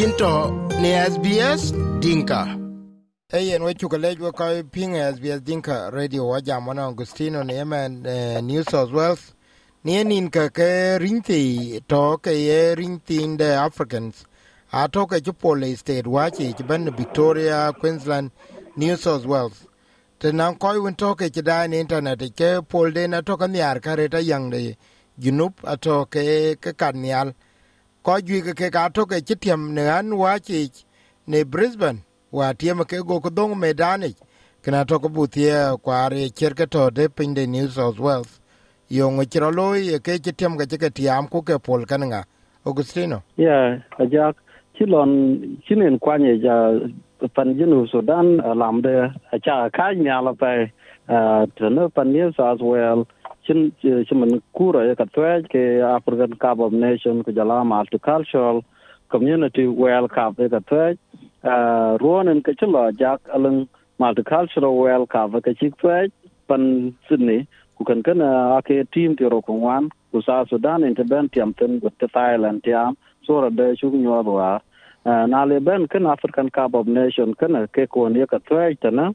[0.00, 0.50] yinto
[0.80, 2.56] ni SBS Dinka.
[3.32, 8.02] Eyen we chukalej we koi ping SBS Dinka radio wa jamana Agustino ni yemen
[8.46, 9.34] New South Wales.
[9.84, 14.24] Ni enin ka ke rinti to ke ye rinti in the Africans.
[14.72, 18.30] A to ke chupole state wachi chiban Victoria, Queensland,
[18.76, 19.66] New South Wales.
[20.18, 23.46] Te nang koi win to ke chida ni internet ke pol de na to ka
[23.46, 24.78] niar ka reta yang de
[25.20, 27.34] junup ato ke ke kan nial.
[28.02, 30.70] Ko jwi ke ka to ke chitiam ne an wa chi
[31.26, 32.00] ne Brisbane
[32.32, 34.14] wa tiem ke go ko dong medani
[34.62, 38.40] kana to ko butie kwa re cher ke to de pin de New South Wales.
[38.88, 42.24] Yo ngo chiro lo ye ke chitiam ke ke tiam ku ke pol kan nghe
[42.64, 43.22] Augustino.
[43.36, 44.36] Yeah ajak
[44.78, 46.80] chilon chinen kwanye ja
[47.34, 49.12] pan jinu Sudan lam de
[49.44, 50.72] cha ka nya la pe
[51.56, 53.06] tno pan New South Wales
[53.46, 58.62] chin chiman kura ya katwe ke African Cup of Nation ku jala multicultural
[59.10, 60.98] community world cup ya katwe
[61.44, 63.68] à, ruonen ke chilo jak aleng
[63.98, 66.10] multicultural world cup ke chitwe
[66.48, 67.46] pan Sydney.
[67.76, 68.20] Ku kan kan
[68.58, 72.96] ake team ti ro kongwan ku sa Sudan in ben tiam ten ku Thailand, tiam
[73.24, 74.60] sura de chu nyoba
[75.04, 79.14] na le ben kan African Cup of Nation kan ke ko ne katwe tana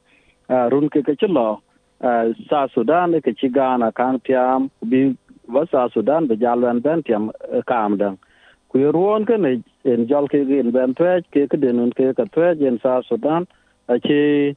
[0.49, 1.61] run ke ke chilo
[2.03, 5.15] Eh, sa Sudan, ke ci gana kan tiam bi
[5.47, 8.19] ba sa Sudan, be jalwan ben tiam eh, kam dang.
[8.67, 12.25] Ku ruon ke ne, en jal ke gen ben twe ke ke denun ke ka
[12.35, 13.47] twe en sa Sudan,
[13.87, 14.51] a ci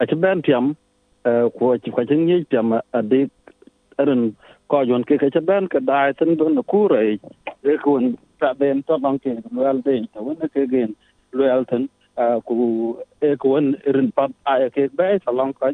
[0.00, 0.76] a ci ben tiam
[1.24, 3.24] eh, ku ci ko ci ni tiam a de
[3.96, 4.36] ren
[4.68, 7.16] ko jon ke ke ben, ke dai ten don ku re
[7.64, 10.92] e kun ta ben to bang ke wel de ta won ke gen
[11.32, 11.88] wel ten
[12.44, 15.72] ku e ku ren pat a ke be sa long ka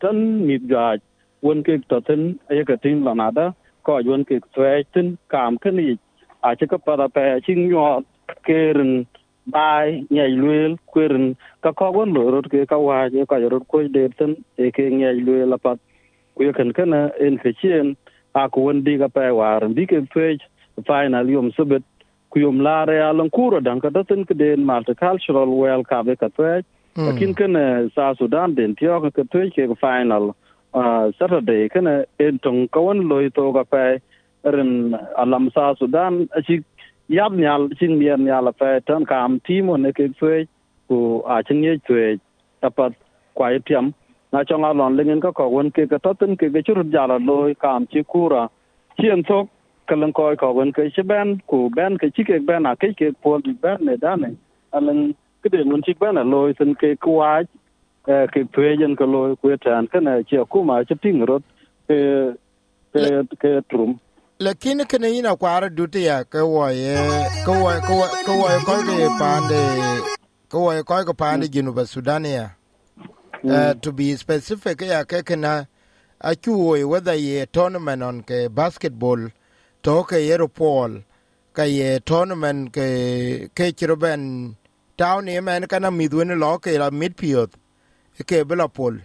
[0.00, 0.96] tan mịp gà
[1.42, 3.50] quân kịch tờ tin ai cái tin là nada
[3.82, 5.96] có quân kịch thuê tin cảm cái này
[6.40, 8.00] à chỉ có para pe chinh nhỏ
[8.42, 9.04] keren
[9.46, 13.60] bai nhảy lùi keren các có quân lửa rồi cái cao hòa như cái rồi
[13.66, 15.78] quay để tân để cái nhảy lùi là pat
[16.34, 17.94] quy cần cái này in cái chuyện
[18.32, 20.36] à quân đi cái pe hòa rồi đi cái thuê
[20.76, 21.82] final yom subit
[22.30, 24.66] kuyum la re alon kuro dan ka datin cái den
[25.00, 26.60] cultural well ka be ka thuê
[26.96, 30.34] lakin kana sa sudan den tiyo ka tuwe ke final
[31.18, 33.96] saturday kana en tong kawan loy to ka pa
[34.44, 36.64] ren alam sa sudan achi
[37.08, 40.48] yab nyal chin mier nyal pa tan kam timo ne ke tuwe
[40.88, 42.20] ku a chin ye tuwe
[42.62, 42.92] tapat
[43.34, 43.94] kwai tiam
[44.32, 47.54] na chong alon lingen ka ko won ke ka totin ke ge chur jala loy
[47.54, 48.48] kam chi kura
[49.00, 49.48] chien tok
[49.88, 52.92] kalang koy ko won ke chi ben ku ben ke chi ke ben a ke
[53.00, 54.36] ke pol ben ne dane
[54.76, 57.42] alang cái điểm muốn chích bên là lôi xin cái quái
[58.06, 61.40] cái thuê dân cái lôi quê tràn cái này chỉ có mà chấp tin rồi
[61.88, 61.98] cái
[62.92, 63.10] cái
[63.40, 63.94] cái trum.
[64.38, 66.96] Lakini kana ina kwara dute ya ka waye
[67.46, 67.80] ka waye
[68.26, 69.60] ka waye ko ke pande
[70.50, 72.48] ka waye ko ke pande ginu ba sudan ya.
[73.44, 75.66] Uh, to be specific ya ka kana
[76.20, 79.18] a chuo whether ye tournament on ke basketball
[79.82, 81.02] to ke aeropol
[81.52, 84.54] ka ye tournament ke ke chiroben
[84.96, 87.50] town ni men kana midwen lo ke la mid piot
[88.26, 88.98] ke bela pol.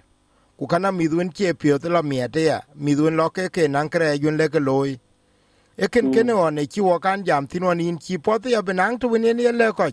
[0.57, 4.37] Ku kana midwen ke piot la miete ya midwen lo ke ke nan kre yun
[4.37, 4.99] le ke loy
[5.77, 8.99] e ken ken on e ki kan jam tin on in ki pot ya benang
[8.99, 9.89] tu wen ne le ko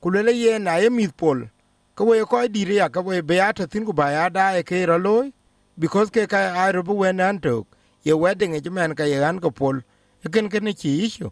[0.00, 1.48] ku le ye na ye mid pol.
[1.94, 4.62] Ko we ko di ya ko we be ata tin ku ba ya da e
[4.62, 5.32] ke ro loy
[5.78, 7.66] because ke ka ai ro bu wen an tok.
[8.02, 9.80] Ye wedding e men ka ye an ko pol.
[10.24, 11.30] E ken ken ki issue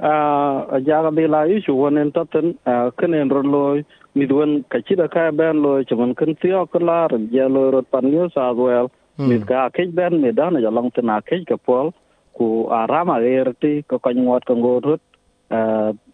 [0.00, 2.54] a jaga de la isu wonen taten
[2.98, 7.86] kenen ro loy midwen kachida ka ben loy chaman kan tiyo kala ya loy rot
[7.90, 11.56] pan yo sa wel mid ka ke ben me dan ya long tena ke ka
[11.56, 11.90] pol
[12.36, 15.00] ku arama erti ko kan ngot ko ngorut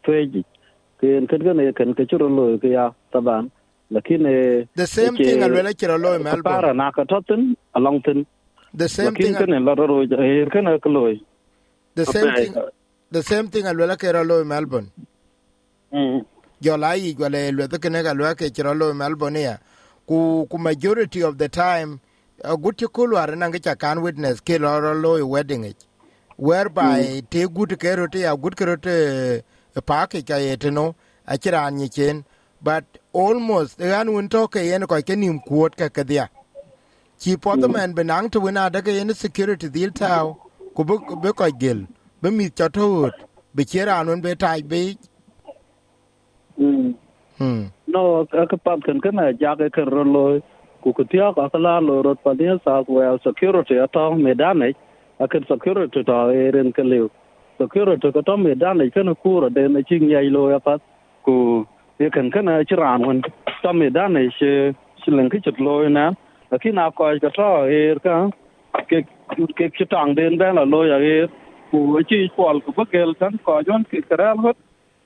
[0.05, 0.45] tweji
[1.01, 3.51] ken ken ken ken ke churo loy ke ya taban
[3.93, 8.25] lakini the same thing alwela chiro loy melbourne para na ka taten along ten
[8.73, 11.21] the same thing ken la ro er ken ka loy
[11.95, 12.53] the same thing
[13.11, 14.91] the same thing alwela ke lo Melbourne.
[15.93, 16.25] Mm.
[16.61, 19.59] Yo la yi gwale lwetho kene ka lwa ke chiro lo Melbourne ya.
[20.07, 22.01] Ku ku majority of the time
[22.43, 25.85] a good to kulu are nange witness ke lo lo wedding it.
[26.37, 27.31] Whereby mm.
[27.31, 29.45] te good ke rote ya good ke rote
[29.87, 30.95] pa ke ka yetno
[31.27, 32.25] a chira ni chen
[32.63, 36.29] but almost the un to ke yen ko ke nim kuot ka ke dia.
[37.21, 40.35] Chi po the man benang to wina daga yen security deal taw
[40.75, 41.87] ku be ko gel.
[42.25, 43.15] Be mi cho thut
[43.55, 44.83] be chera non be tai be
[47.95, 48.03] no
[48.51, 50.25] ka pat kan kana ja ka kan ro lo
[50.83, 54.71] ku ku tia ka kala lo ro pa dia sa well security ata medan ne
[55.27, 57.11] akan security ta eren ka lew
[57.61, 60.81] security ko to me dan ne kana kuro de na chin yai lo ya pat
[61.29, 61.37] ku
[62.01, 63.23] ye kan kana chiran won
[63.63, 64.51] to me ne she
[65.05, 66.11] shilen ki chit lo na
[66.63, 68.17] ki na ko ka to e ka
[68.89, 68.99] ke
[69.59, 71.17] ke chitang den ben la lo ya e
[71.75, 74.57] ku chi pol ku bakel tan ko jon ki kara hot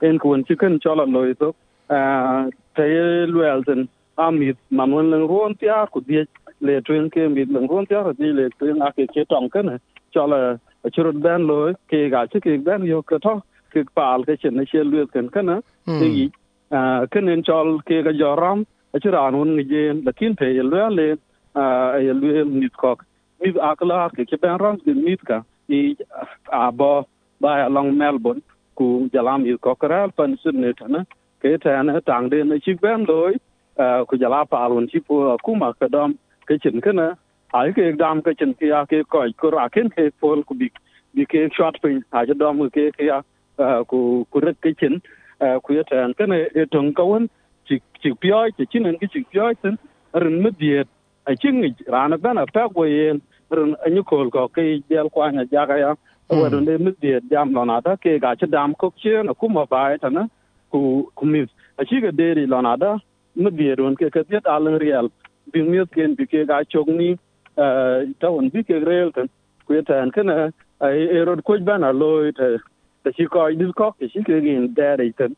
[0.08, 1.48] en ku chi kan cho la lo to
[1.98, 2.00] a
[2.76, 2.88] te
[3.34, 3.80] luel ten
[4.26, 6.24] amit man won lang ron tia ku die
[6.66, 9.74] le tuen ke mit lang ron tia di le tuen a ke che tong kana
[10.14, 10.40] cho la
[10.94, 11.58] churut ben lo
[11.90, 13.34] ke ga chi ke ben yo ka to
[13.72, 15.58] ke pal ke chen che luel kan kana
[15.98, 16.30] ti
[16.78, 16.80] a
[17.12, 21.08] kenen chol ke ga joram a chiran un ngi lakin pe luel le
[21.62, 21.64] a
[22.22, 22.98] luel nit kok
[23.40, 25.38] mit akla ke ke ran din mit ka
[25.68, 25.96] i
[26.52, 27.06] abo bo,
[27.40, 28.42] ba along melbourne
[28.76, 31.04] ku jalam i kokral pan sun ne tana
[31.42, 33.34] ke tana tang de na chi ben loy
[34.08, 36.18] ku jala pa lun chi pu ku ma ka dam
[36.48, 37.06] ke chin kana
[37.54, 40.70] ai ke dam ke chin kia ke ko ku ra ken ke pol ku bi
[41.14, 42.02] bi ke shot pin.
[42.12, 43.22] A ja dam ke ke ya
[43.90, 45.00] ku ku re ke chin
[45.64, 47.28] ku ya tan kana e tong ka won
[47.68, 49.76] chi chi pyo chi chin en ke chi pyo tin
[50.14, 50.88] rin mi diet
[51.26, 55.08] a chin ni ra na bana pa ko yen rin anyu kol ko ke del
[55.10, 55.94] kwa nya ja ga ya
[56.28, 59.22] wa rin de mi diet jam lo na ta ke ga cha dam ko che
[59.22, 60.26] na ku ma ba ta na
[60.70, 61.40] ku ku mi
[61.78, 62.90] a chi ga de ri lo na da
[63.36, 65.10] mi diet won ke ke diet a leng riel
[65.52, 67.16] bi mi ken bi ke ga chok ni
[68.20, 69.28] ta won bi ke rel tan
[69.66, 70.50] ku ya tan kana
[70.80, 72.10] ai e rod ko bana lo
[72.40, 72.46] ta
[73.04, 75.32] ta chi ko dis ko chi ke gin de ri tan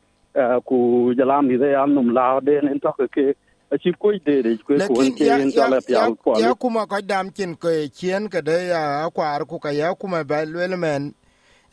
[0.67, 0.77] ku
[1.17, 3.25] jalam ni de am num la de en to ke
[3.71, 6.87] a chi ko de de ku ko ke en ta la pya ko ya kuma
[6.87, 10.77] ka dam kin ko chien ke de ya kwar ku ka ya kuma ba lwel
[10.77, 11.15] men.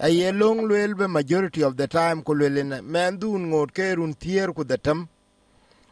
[0.01, 3.97] A ye long lwel be majority of the time ku lwel men dun ngot ke
[3.99, 5.09] run tier ku the tam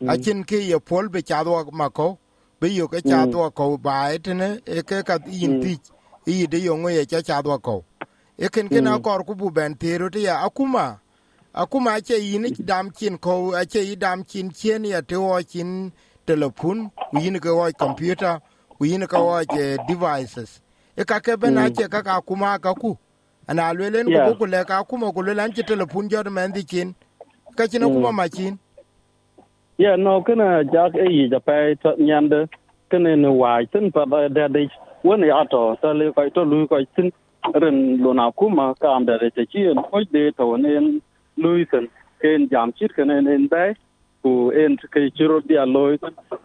[0.06, 2.18] a chin ke ye pol be chadwa mako
[2.60, 5.78] be yo ke chadwa ko ba etne e ke ka yin ti
[6.26, 7.84] i de yo ngoye cha chadwa ko.
[8.38, 11.00] E ken ken kor ku bu ben tero ti ya akuma
[11.56, 15.40] akuma che yin dam chin ko a che i dam chin chen ya te o
[15.42, 15.90] chin
[16.26, 18.40] telefon ku yin ke o computer
[18.78, 19.40] ku yin ke o
[19.88, 20.60] devices.
[20.96, 22.96] E ka ke ben a che ka ka kuma ka ku.
[23.48, 26.62] Ana lwelen ko ku le ka kuma ku le an che telefon jor men di
[26.62, 26.94] chin.
[27.56, 28.58] Ka chin kuma ma chin.
[29.78, 32.48] Yeah no kana jak e yi ja pe to nyande
[32.90, 34.68] kana ne wa tin pa da de
[35.04, 37.10] won ya to ta le ko to lu ko tin
[37.54, 41.00] ren lo na kuma ka am da de chi en ko de to ne
[41.36, 41.88] luisen
[42.20, 43.74] ken jam chit kana ne be
[44.22, 45.96] ku en ke chiro dia loy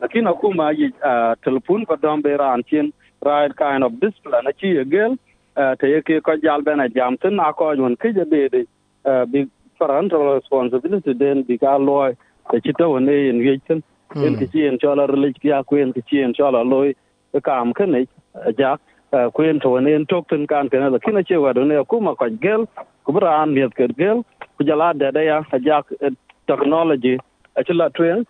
[0.02, 0.92] lakini akuma yi
[1.46, 2.94] telefon pa dom be ran chin
[3.26, 4.44] right kind of discipline.
[4.46, 5.18] Na chi gel
[5.80, 8.66] te ke ko jal bena jam tin na ko won ke je de
[9.32, 9.50] big
[9.80, 12.14] parental responsibility den bi ka loy
[12.52, 13.84] te chita won e en ye tin
[14.16, 16.94] en ke chi en chola relig ya ku en ke chi en chola loy
[17.44, 18.06] kam ke ne
[18.58, 18.78] ja
[19.12, 22.16] ku to ne en tok tin kan ke la kina che wa do ne akuma
[22.16, 22.66] ko gel
[23.04, 24.24] ku bra an miet ke gel.
[24.58, 25.81] Ku jala de de ya ja
[26.48, 27.18] technology.
[27.58, 28.25] Achila twen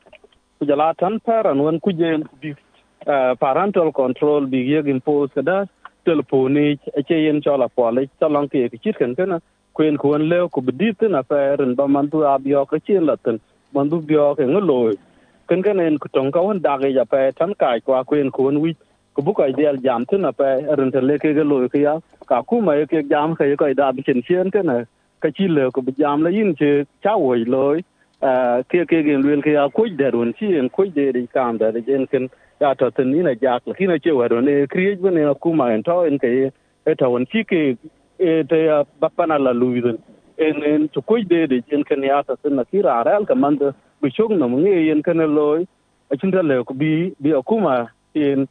[0.60, 2.56] ku jala tan paran won ku je bi
[3.40, 5.68] parental control bi yeg impose kada
[6.06, 9.42] telefoni che yen chola pole chalong ke ke chit kan kana
[9.74, 13.40] kwen kuon leo ku bidit na paran ba man mandu abio ka chen laten
[13.74, 14.94] mandu bio ke ngolo
[15.50, 18.32] kan kan en ku tong ka won da ge ja pa tan kai kwa kwen
[18.38, 18.76] kuon wi
[19.16, 20.50] ku bu kai del jam tin na pe
[20.80, 22.00] ren te le ke ge lo ke ya.
[22.28, 24.86] Ka ku ma ke jam ke ko da bi chen chen kana
[25.22, 27.82] ka chi le ku bi jam la yin che cha woi loi.
[28.72, 31.58] Ke ke ge lu ke ya, ku de run chi, en ku de ri kam
[31.58, 32.30] da de en ken.
[32.62, 35.54] Ya to ten ni na jak ki na che wa ron e kriej ne ku
[35.54, 36.52] ma en to en ke
[36.86, 37.62] e to won chi ke
[38.20, 39.98] e te ya, ba pa na la lu luiden
[40.38, 43.18] en en to ku de de en ken ya ta tin na ki ra ra
[43.26, 43.74] ka man de.
[44.02, 45.48] Bi chung no ngi en ken e lo
[46.12, 47.76] a chin da le ko bi bi ku ma
[48.14, 48.48] en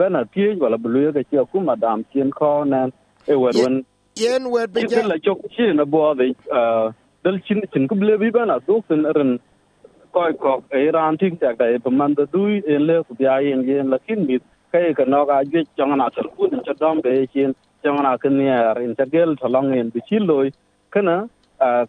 [0.00, 2.80] ba na tie wala bu le ke chi akuma dam chen ko na
[3.26, 3.76] e wa ron
[4.16, 6.34] yen wet be ja la chok chi na bo de
[7.24, 9.32] dal chin chin ku ble bi bana do tin ren
[10.12, 13.38] koy ko e ran ting tak dai pa man da dui en le ku bia
[13.46, 14.42] yen yen la kin mit
[14.72, 17.54] kai ka no ga je chong na tel ku cha dom be chin
[17.84, 20.46] chong na kin ya rin cha gel thalong en bi chi loy
[20.90, 21.16] kana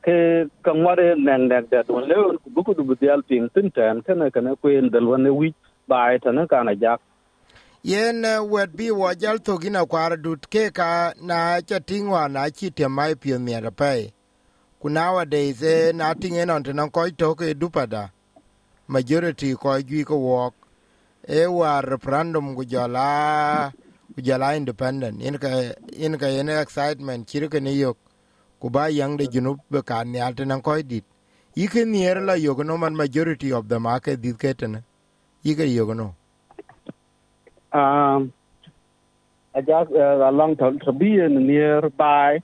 [0.05, 0.17] ke
[0.65, 4.01] kang ware nang dak da don le ku bu ku du dial ping tin tan
[4.07, 5.53] kana kana ku en dal wan wi
[5.87, 6.99] bai ta na kana jak
[7.83, 12.49] yen wet bi wo jal to gina kwar dut ke ka na cha tingwa na
[12.49, 14.11] chi te mai pio mi ra pai.
[14.79, 18.11] Ku nowadays eh, na tinge non te non koi to ke dupada.
[18.87, 20.53] Majority ko gi ko wok.
[21.27, 23.71] E war referendum ku jala
[24.15, 25.21] ku jala independent.
[25.21, 25.49] In ka
[25.93, 27.97] in ka yen excitement chir ke ne yok.
[28.59, 31.05] Ku ba yang de junub be kan ni alte non koi dit.
[31.55, 34.83] Yike nier la yok no man majority of the market dit ke tene
[35.43, 36.15] yike yok no
[37.73, 38.33] um
[39.55, 42.39] I just uh, along to, to be in nearby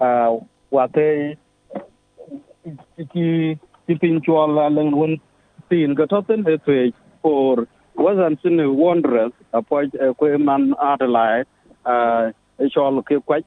[0.00, 1.36] à, uh what they
[3.12, 5.20] ki ki pin chwal la leng won
[5.68, 11.46] tin ga toten he twe for wasn't in wondrous a point ko man adelaide
[11.84, 12.30] uh
[12.74, 13.42] chol ke kwaj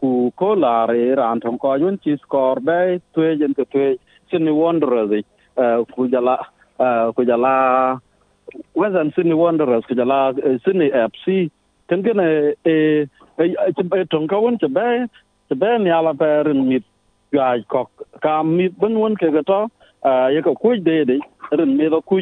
[0.00, 3.84] ku ko la re ran thong ko yun chi score be twe jen ke
[4.30, 5.24] sin wondrous
[5.56, 6.36] uh ku jala
[6.78, 7.54] uh ku jala
[8.74, 11.50] wasn't sin wondrous ku jala sin fc
[11.88, 13.06] ten gene e
[13.38, 15.06] e thong ko won che be
[15.48, 16.84] che be ni ala perin mit
[17.32, 17.88] ga ko
[18.22, 19.60] ka mit ben won ke ga to
[20.08, 21.18] uh ye ko ku de de
[21.58, 22.20] ren mi do ku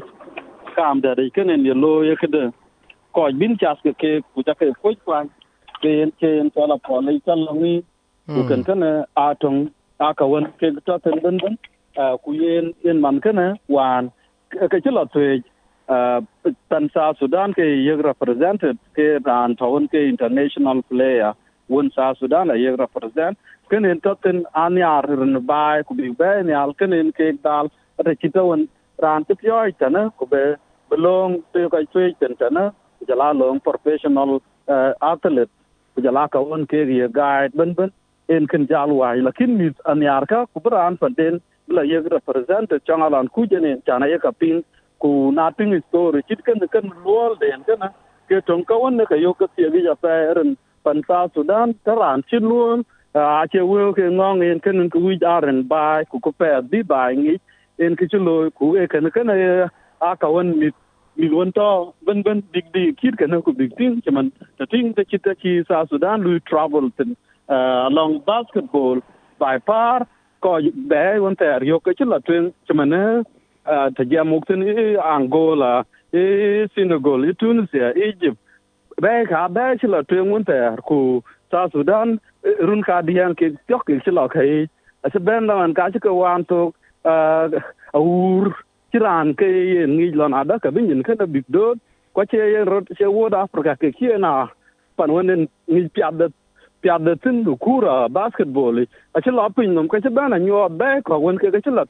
[0.77, 2.43] kam da de kenen ye lo ye ke de.
[3.15, 5.31] Ko bin chas ke ke ku ja ke ku kwan
[5.83, 7.75] ken ken to la po le chal lo ni.
[8.35, 8.83] Ku ken ken
[9.25, 9.59] a tong
[10.07, 11.57] a ka won ke to ten ben ben
[12.23, 14.11] ku yen yen man ken wan
[14.71, 15.05] ke chlo
[15.89, 21.35] twe tan sa sudan ke ye represented ke ran to ke international player
[21.69, 23.39] won sa sudan ye represent
[23.71, 27.13] ken en to ten an yar ren bai ku bi be ni al ken en
[27.13, 27.71] ke dal
[28.07, 28.69] re chitawon
[29.03, 29.89] ran ti pyo ta
[30.19, 30.45] ku be
[30.91, 32.71] belong te ka twe ten ta na
[33.09, 35.51] jala long professional uh, athlete
[36.03, 37.93] jala ka won ke ye guide ben ben
[38.29, 41.99] en ken jal wa lakin mi an yar ka ku bran fan den la ye
[41.99, 44.65] represent changalan ku jene chana ye ka pin
[45.01, 47.89] ku na pin story chit ken ken lol den kana
[48.29, 51.27] ke tong ka won ne ka yo ka tie gi ja pa ren pan sa
[51.35, 52.85] sudan taran chin luôn
[53.15, 56.83] a che wo ke ngong en ken ku wi aren bai ku ko pe di
[56.83, 57.37] bai ngi
[57.85, 59.31] en ke chulo ku e ken ken
[60.01, 60.71] a ka won mi
[61.17, 61.69] mi won to
[62.07, 65.55] ben ben big di kit kan ko big thing chaman the thing that chita chi
[65.69, 67.17] sa sudan lu travel tin
[67.49, 69.01] uh, along basketball
[69.39, 70.07] by par
[70.43, 70.59] ko
[70.91, 73.23] be won ter yo ke chila twen chaman uh,
[73.67, 78.39] ta mukten i angola i senegal i tunisia egypt.
[79.01, 82.21] Be ka be chila twen ter ku sa sudan.
[82.61, 84.69] Run ka dian ke tyok ke chila kai
[85.07, 86.73] ase ben da ka chi wan to
[87.05, 87.49] uh,
[87.95, 88.55] aur
[88.93, 91.79] chiran ke yen ngi lon ada ka bin ka da big dot
[92.15, 94.33] kwa che yen rot che wod da afrika ke ki na
[94.97, 96.27] pan wonen ngi piad da
[96.83, 98.79] piad da tin kura basketball
[99.17, 101.85] a la pin nom ka che bana nyo be ko won ke ka che la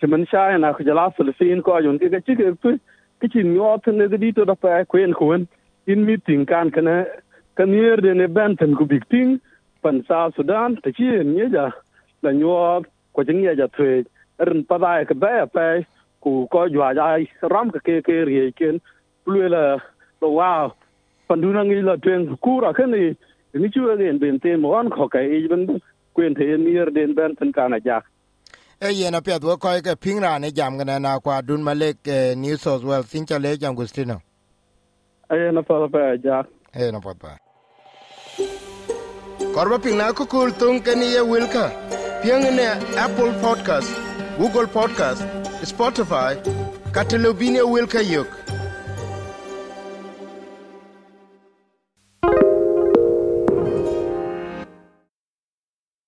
[0.00, 2.78] che man sha na khujala jala ko ayun ke ka ke tu
[3.20, 5.34] ki chi nyo ne di to da pa kwen ko
[5.86, 7.06] in meeting kan kana
[7.56, 9.40] kan yer de ne benten ku big ting
[9.82, 11.70] pan sa sudan ta chi ne ja
[12.22, 14.04] la nyot ko jing ya ja twe
[14.38, 15.66] rin pa da ke ba pa
[16.22, 17.08] ku ko jwa ja
[17.52, 18.80] ram ke ke ke ri ken
[19.24, 19.64] plue la
[20.20, 20.52] lo wa
[21.28, 23.04] pan du na ngi la twen ku ra ken ni
[23.60, 25.62] ni chu ga gen ben te mo an ko ka e ben
[26.14, 28.00] kwen te ni er den benten kana ja
[28.84, 32.56] e yen pet wo ko ke pingra ne jam gana na kwa dun malek new
[32.56, 34.20] south wales sin chale jam gustino
[35.30, 36.42] e na pa pa ja
[36.74, 37.32] e na pa pa
[39.54, 41.64] korba pingna ku kul tung ke ni ye wilka
[42.22, 42.68] piang ne
[43.06, 43.90] apple podcast
[44.38, 45.22] google podcast
[45.72, 46.32] spotify
[46.92, 48.28] katelobine wilka yok